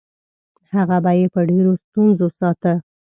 [0.73, 2.73] هغه به یې په ډېرو ستونزو ساته.